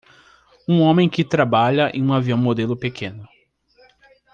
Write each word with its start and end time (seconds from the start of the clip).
Um 0.67 0.81
homem 0.81 1.07
que 1.07 1.23
trabalha 1.23 1.91
em 1.95 2.01
um 2.01 2.11
avião 2.11 2.35
modelo 2.35 2.75
pequeno. 2.75 3.29